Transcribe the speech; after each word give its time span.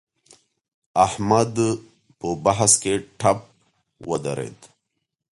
احمد 1.05 1.53
په 2.19 2.27
بحث 2.45 2.71
کې 2.83 2.93
ټپ 3.19 3.39
ودرېد. 4.09 4.59